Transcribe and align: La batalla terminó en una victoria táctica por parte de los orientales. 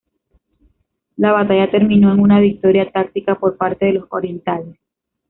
La 1.15 1.31
batalla 1.31 1.69
terminó 1.69 2.11
en 2.11 2.19
una 2.21 2.39
victoria 2.39 2.89
táctica 2.91 3.35
por 3.37 3.55
parte 3.55 3.85
de 3.85 3.93
los 3.93 4.07
orientales. 4.09 4.75